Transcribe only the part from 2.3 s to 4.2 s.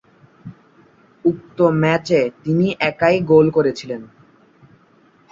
তিনি একটি গোল করেছিলেন।